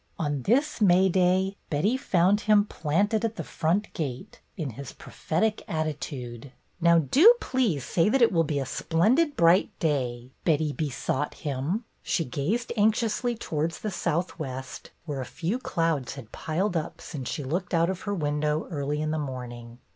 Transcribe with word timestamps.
On 0.17 0.41
this 0.41 0.81
May 0.81 1.09
day 1.09 1.57
Betty 1.69 1.95
found 1.95 2.41
him 2.41 2.65
planted 2.65 3.23
at 3.23 3.35
the 3.35 3.43
front 3.43 3.93
gate, 3.93 4.41
in 4.57 4.71
his 4.71 4.93
prophetic 4.93 5.63
attitude. 5.67 6.51
''Now 6.81 6.97
do 7.11 7.35
please 7.39 7.83
say 7.83 8.09
that 8.09 8.19
it 8.19 8.31
will 8.31 8.43
be 8.43 8.57
a 8.57 8.65
splen 8.65 9.13
did 9.13 9.35
bright 9.35 9.69
day,'' 9.77 10.31
Betty 10.43 10.73
besought 10.73 11.35
him. 11.45 11.85
She 12.01 12.25
gazed 12.25 12.73
anxiously 12.75 13.35
towards 13.35 13.81
the 13.81 13.91
southwest, 13.91 14.89
where 15.05 15.21
a 15.21 15.35
few 15.39 15.59
clouds 15.59 16.15
had 16.15 16.31
piled 16.31 16.75
up 16.75 16.99
since 16.99 17.29
she 17.29 17.43
looked 17.43 17.75
out 17.75 17.91
of 17.91 18.01
her 18.09 18.15
window 18.15 18.65
early 18.71 19.03
in 19.03 19.11
the 19.11 19.19
morning. 19.19 19.77